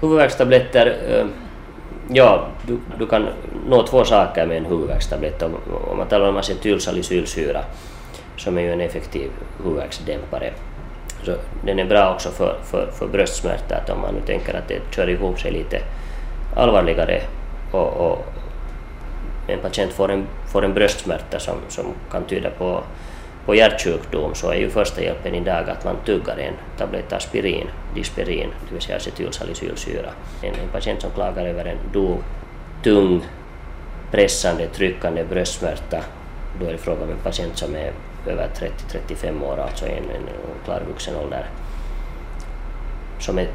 [0.00, 1.26] Huvudvärkstabletter, eh,
[2.08, 3.26] ja, du, du kan
[3.68, 5.42] nå två saker med en huvudvärkstablett.
[5.42, 5.54] Om,
[5.90, 7.60] om man talar om acetylsalicylsyra,
[8.36, 9.30] som är ju en effektiv
[9.64, 10.52] huvudvärksdämpare,
[11.24, 11.34] så
[11.64, 14.80] den är bra också för, för, för bröstsmärta, att om man nu tänker att det
[14.94, 15.78] kör ihop sig lite
[16.56, 17.22] allvarligare
[17.72, 18.26] och, och
[19.48, 22.82] en patient får en, får en bröstsmärta som, som kan tyda på,
[23.46, 28.50] på hjärtsjukdom så är ju första hjälpen idag att man tuggar en tablett aspirin, disperin,
[28.68, 30.10] det vill säga acetylsalicylsyra.
[30.42, 32.22] En, en patient som klagar över en dov,
[32.82, 33.22] tung,
[34.10, 36.04] pressande, tryckande bröstsmärta,
[36.60, 37.92] då är det fråga om en patient som är
[38.26, 38.48] över
[39.08, 40.28] 30-35 år, alltså en, en
[40.64, 41.46] klar vuxen ålder,
[43.18, 43.48] som är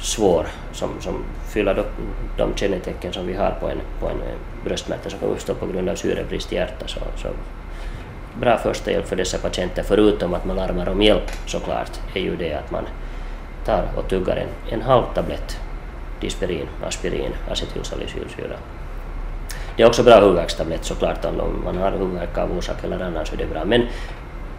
[0.00, 1.84] svår, som, som fyller de,
[2.36, 5.66] de kännetecken som vi har på en, på en eh, bröstsmärta som kan uppstå på
[5.66, 6.90] grund av syrebrist i hjärtat.
[6.90, 7.28] Så, så
[8.40, 12.36] bra första hjälp för dessa patienter, förutom att man larmar om hjälp såklart, är ju
[12.36, 12.84] det att man
[13.64, 15.58] tar och tuggar en, en halv tablett
[16.20, 18.56] disperin, aspirin, acetylsalicylsyra.
[19.76, 23.34] Det är också bra huvudvärkstablett såklart om man har huvudvärk av orsak eller annan så
[23.34, 23.64] är det bra.
[23.64, 23.86] Men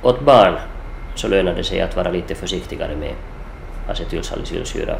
[0.04, 0.54] åt barn
[1.16, 3.14] så lönar det sig att vara lite försiktigare med
[3.88, 4.96] acetylsalicylsyra.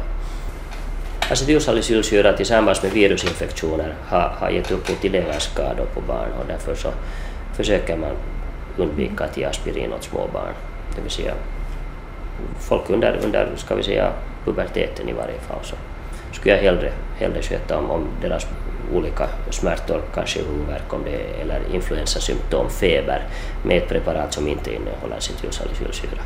[1.30, 6.88] Acetylsalicylsyra tillsammans med virusinfektioner har, har gett upphov till leverskador på barn och därför så
[7.56, 8.16] försöker man
[8.76, 10.54] undvika att ge aspirin åt små barn.
[10.96, 11.34] Det vill säga
[12.58, 14.12] folk under, under ska vi säga,
[14.44, 15.76] puberteten i varje fall så
[16.32, 18.46] skulle jag hellre, hellre sköta om, om deras
[18.94, 23.22] olika smärtor, kanske huvudvärk om det eller influensasymptom, feber
[23.64, 26.22] med ett preparat som inte innehåller citrusalicylsyra.